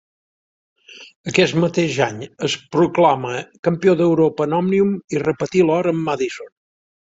Aquest 1.31 1.57
mateix 1.63 1.99
any 2.07 2.23
es 2.49 2.57
proclama 2.77 3.35
campió 3.69 3.95
d'Europa 4.03 4.51
en 4.51 4.59
Òmnium, 4.63 4.99
i 5.19 5.23
repetí 5.29 5.67
l'or 5.71 5.95
en 5.97 6.05
Madison. 6.13 6.55